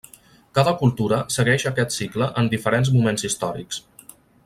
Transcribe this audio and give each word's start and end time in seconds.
Cada 0.59 0.71
cultura 0.79 1.19
segueix 1.35 1.65
aquest 1.73 1.95
cicle 1.99 2.31
en 2.43 2.51
diferents 2.57 2.93
moments 2.97 3.29
històrics. 3.31 3.85